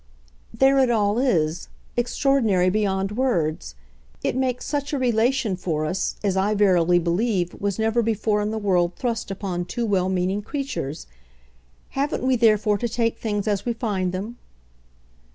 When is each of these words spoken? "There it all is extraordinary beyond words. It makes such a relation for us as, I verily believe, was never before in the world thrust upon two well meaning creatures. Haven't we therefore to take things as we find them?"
"There 0.51 0.79
it 0.79 0.89
all 0.89 1.19
is 1.19 1.69
extraordinary 1.95 2.71
beyond 2.71 3.11
words. 3.11 3.75
It 4.23 4.35
makes 4.35 4.65
such 4.65 4.93
a 4.93 4.97
relation 4.97 5.55
for 5.55 5.85
us 5.85 6.15
as, 6.23 6.35
I 6.35 6.55
verily 6.55 6.97
believe, 6.97 7.53
was 7.61 7.77
never 7.77 8.01
before 8.01 8.41
in 8.41 8.49
the 8.49 8.57
world 8.57 8.95
thrust 8.95 9.29
upon 9.29 9.65
two 9.65 9.85
well 9.85 10.09
meaning 10.09 10.41
creatures. 10.41 11.05
Haven't 11.89 12.23
we 12.23 12.35
therefore 12.35 12.79
to 12.79 12.89
take 12.89 13.19
things 13.19 13.47
as 13.47 13.63
we 13.63 13.73
find 13.73 14.11
them?" 14.11 14.37